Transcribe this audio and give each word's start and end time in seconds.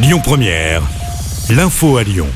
Lyon 0.00 0.20
Première, 0.22 0.80
l'info 1.50 1.96
à 1.96 2.04
Lyon. 2.04 2.28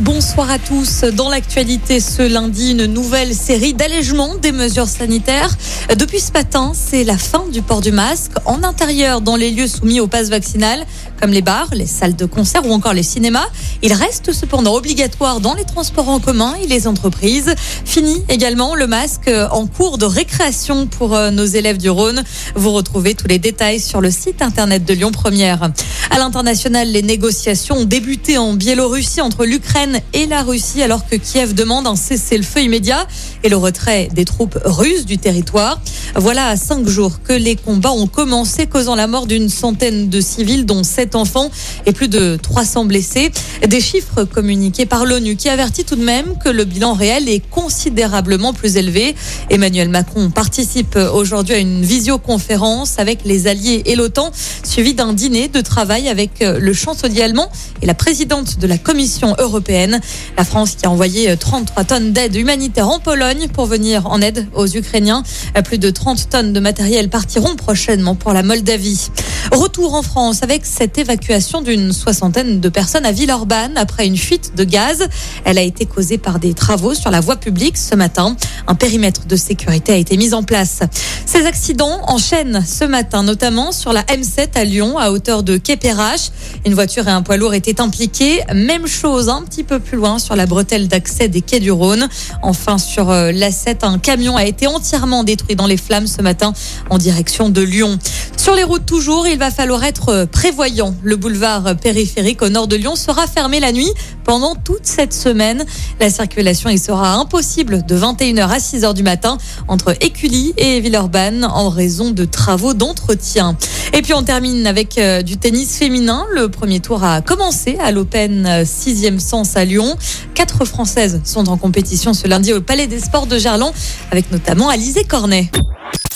Bonsoir 0.00 0.50
à 0.50 0.58
tous. 0.58 1.04
Dans 1.04 1.30
l'actualité 1.30 2.00
ce 2.00 2.20
lundi, 2.20 2.72
une 2.72 2.84
nouvelle 2.84 3.34
série 3.34 3.72
d'allègements 3.72 4.34
des 4.34 4.52
mesures 4.52 4.86
sanitaires. 4.86 5.50
Depuis 5.96 6.20
ce 6.20 6.32
matin, 6.32 6.72
c'est 6.74 7.04
la 7.04 7.16
fin 7.16 7.46
du 7.50 7.62
port 7.62 7.80
du 7.80 7.92
masque 7.92 8.32
en 8.44 8.62
intérieur 8.62 9.22
dans 9.22 9.36
les 9.36 9.50
lieux 9.50 9.66
soumis 9.66 10.00
au 10.00 10.06
pass 10.06 10.28
vaccinal, 10.28 10.84
comme 11.20 11.30
les 11.30 11.42
bars, 11.42 11.68
les 11.72 11.86
salles 11.86 12.16
de 12.16 12.24
concert 12.24 12.64
ou 12.66 12.72
encore 12.72 12.92
les 12.92 13.02
cinémas. 13.02 13.46
Il 13.82 13.92
reste 13.92 14.32
cependant 14.32 14.74
obligatoire 14.74 15.40
dans 15.40 15.54
les 15.54 15.64
transports 15.64 16.08
en 16.08 16.20
commun 16.20 16.54
et 16.62 16.66
les 16.66 16.86
entreprises. 16.86 17.54
Fini 17.84 18.22
également 18.28 18.74
le 18.74 18.86
masque 18.86 19.30
en 19.50 19.66
cours 19.66 19.98
de 19.98 20.04
récréation 20.04 20.86
pour 20.86 21.14
euh, 21.14 21.30
nos 21.30 21.44
élèves 21.44 21.78
du 21.78 21.90
Rhône. 21.90 22.22
Vous 22.54 22.72
retrouvez 22.72 23.14
tous 23.14 23.28
les 23.28 23.38
détails 23.38 23.80
sur 23.80 24.00
le 24.00 24.10
site 24.10 24.42
internet 24.42 24.84
de 24.84 24.94
Lyon 24.94 25.12
Première. 25.12 25.70
À 26.10 26.18
l'international, 26.18 26.88
les 26.90 27.02
négociations 27.02 27.76
ont 27.76 27.84
débuté 27.84 28.38
en 28.38 28.54
Biélorussie 28.54 29.20
entre 29.20 29.44
l'Ukraine 29.44 30.00
et 30.12 30.26
la 30.26 30.42
Russie 30.42 30.82
alors 30.82 31.06
que 31.06 31.16
Kiev 31.16 31.54
demande 31.54 31.86
un 31.86 31.96
cessez-le-feu 31.96 32.62
immédiat 32.62 33.06
et 33.42 33.48
le 33.48 33.56
retrait 33.56 34.08
des 34.12 34.24
troupes 34.24 34.58
russes 34.64 35.06
du 35.06 35.18
territoire. 35.18 35.80
Voilà 36.14 36.56
cinq 36.56 36.88
jours 36.88 37.22
que 37.22 37.32
les 37.32 37.56
combats 37.56 37.92
ont 37.92 38.06
commencé, 38.06 38.66
causant 38.66 38.94
la 38.94 39.06
mort 39.06 39.26
d'une 39.26 39.48
centaine 39.48 40.08
de 40.08 40.20
civils, 40.20 40.66
dont 40.66 40.82
sept 40.82 41.07
enfants 41.14 41.50
et 41.86 41.92
plus 41.92 42.08
de 42.08 42.38
300 42.40 42.84
blessés. 42.84 43.30
Des 43.66 43.80
chiffres 43.80 44.24
communiqués 44.24 44.86
par 44.86 45.04
l'ONU 45.04 45.36
qui 45.36 45.48
avertit 45.48 45.84
tout 45.84 45.96
de 45.96 46.04
même 46.04 46.38
que 46.44 46.48
le 46.48 46.64
bilan 46.64 46.94
réel 46.94 47.28
est 47.28 47.40
considérablement 47.50 48.52
plus 48.52 48.76
élevé. 48.76 49.14
Emmanuel 49.50 49.88
Macron 49.88 50.30
participe 50.30 50.96
aujourd'hui 50.96 51.54
à 51.54 51.58
une 51.58 51.82
visioconférence 51.82 52.98
avec 52.98 53.20
les 53.24 53.46
alliés 53.46 53.82
et 53.86 53.96
l'OTAN, 53.96 54.30
suivi 54.62 54.94
d'un 54.94 55.12
dîner 55.12 55.48
de 55.48 55.60
travail 55.60 56.08
avec 56.08 56.40
le 56.40 56.72
chancelier 56.72 57.22
allemand 57.22 57.50
et 57.82 57.86
la 57.86 57.94
présidente 57.94 58.58
de 58.58 58.66
la 58.66 58.78
Commission 58.78 59.34
européenne. 59.38 60.00
La 60.36 60.44
France 60.44 60.76
qui 60.76 60.86
a 60.86 60.90
envoyé 60.90 61.36
33 61.36 61.84
tonnes 61.84 62.12
d'aide 62.12 62.34
humanitaire 62.34 62.88
en 62.88 62.98
Pologne 62.98 63.48
pour 63.48 63.66
venir 63.66 64.06
en 64.06 64.20
aide 64.20 64.46
aux 64.54 64.66
Ukrainiens. 64.66 65.22
Plus 65.64 65.78
de 65.78 65.90
30 65.90 66.30
tonnes 66.30 66.52
de 66.52 66.60
matériel 66.60 67.08
partiront 67.08 67.56
prochainement 67.56 68.14
pour 68.14 68.32
la 68.32 68.42
Moldavie. 68.42 69.10
Retour 69.52 69.94
en 69.94 70.02
France 70.02 70.42
avec 70.42 70.66
cette 70.66 70.98
évacuation 70.98 71.62
d'une 71.62 71.92
soixantaine 71.92 72.60
de 72.60 72.68
personnes 72.68 73.06
à 73.06 73.12
Villeurbanne 73.12 73.76
après 73.76 74.06
une 74.06 74.16
fuite 74.16 74.52
de 74.56 74.64
gaz. 74.64 75.08
Elle 75.44 75.58
a 75.58 75.62
été 75.62 75.86
causée 75.86 76.18
par 76.18 76.38
des 76.38 76.52
travaux 76.52 76.94
sur 76.94 77.10
la 77.10 77.20
voie 77.20 77.36
publique 77.36 77.78
ce 77.78 77.94
matin. 77.94 78.36
Un 78.66 78.74
périmètre 78.74 79.26
de 79.26 79.36
sécurité 79.36 79.92
a 79.92 79.96
été 79.96 80.16
mis 80.16 80.34
en 80.34 80.42
place. 80.42 80.80
Ces 81.24 81.46
accidents 81.46 82.00
enchaînent 82.06 82.62
ce 82.66 82.84
matin, 82.84 83.22
notamment 83.22 83.72
sur 83.72 83.92
la 83.92 84.02
M7 84.02 84.48
à 84.54 84.64
Lyon, 84.64 84.98
à 84.98 85.10
hauteur 85.10 85.42
de 85.42 85.56
Quéperrache. 85.56 86.30
Une 86.66 86.74
voiture 86.74 87.08
et 87.08 87.10
un 87.10 87.22
poids 87.22 87.36
lourd 87.36 87.54
étaient 87.54 87.80
impliqués. 87.80 88.42
Même 88.54 88.86
chose 88.86 89.28
un 89.28 89.42
petit 89.42 89.64
peu 89.64 89.78
plus 89.78 89.96
loin 89.96 90.18
sur 90.18 90.36
la 90.36 90.46
bretelle 90.46 90.88
d'accès 90.88 91.28
des 91.28 91.40
quais 91.40 91.60
du 91.60 91.70
Rhône. 91.70 92.08
Enfin, 92.42 92.76
sur 92.76 93.10
euh, 93.10 93.32
l'A7, 93.32 93.78
un 93.82 93.98
camion 93.98 94.36
a 94.36 94.44
été 94.44 94.66
entièrement 94.66 95.24
détruit 95.24 95.56
dans 95.56 95.66
les 95.66 95.76
flammes 95.76 96.06
ce 96.06 96.22
matin 96.22 96.52
en 96.90 96.98
direction 96.98 97.48
de 97.48 97.62
Lyon. 97.62 97.98
Sur 98.38 98.54
les 98.54 98.62
routes 98.62 98.86
toujours, 98.86 99.26
il 99.26 99.36
va 99.36 99.50
falloir 99.50 99.82
être 99.82 100.24
prévoyant. 100.30 100.94
Le 101.02 101.16
boulevard 101.16 101.76
périphérique 101.76 102.40
au 102.40 102.48
nord 102.48 102.68
de 102.68 102.76
Lyon 102.76 102.94
sera 102.94 103.26
fermé 103.26 103.58
la 103.58 103.72
nuit 103.72 103.92
pendant 104.22 104.54
toute 104.54 104.86
cette 104.86 105.12
semaine. 105.12 105.66
La 105.98 106.08
circulation 106.08 106.70
y 106.70 106.78
sera 106.78 107.14
impossible 107.14 107.84
de 107.84 107.98
21h 107.98 108.48
à 108.48 108.58
6h 108.58 108.94
du 108.94 109.02
matin 109.02 109.38
entre 109.66 109.96
Écully 110.00 110.54
et 110.56 110.78
Villeurbanne 110.78 111.44
en 111.44 111.68
raison 111.68 112.12
de 112.12 112.24
travaux 112.24 112.74
d'entretien. 112.74 113.56
Et 113.92 114.02
puis 114.02 114.14
on 114.14 114.22
termine 114.22 114.68
avec 114.68 114.98
euh, 114.98 115.22
du 115.22 115.36
tennis 115.36 115.76
féminin. 115.76 116.24
Le 116.32 116.48
premier 116.48 116.78
tour 116.78 117.02
a 117.02 117.20
commencé 117.20 117.76
à 117.80 117.90
l'Open 117.90 118.46
6e 118.62 119.18
sens 119.18 119.56
à 119.56 119.64
Lyon. 119.64 119.96
Quatre 120.34 120.64
Françaises 120.64 121.20
sont 121.24 121.48
en 121.48 121.56
compétition 121.56 122.14
ce 122.14 122.28
lundi 122.28 122.52
au 122.52 122.60
Palais 122.60 122.86
des 122.86 123.00
Sports 123.00 123.26
de 123.26 123.36
Gerland 123.36 123.72
avec 124.12 124.30
notamment 124.30 124.68
Alizé 124.68 125.02
Cornet. 125.02 125.50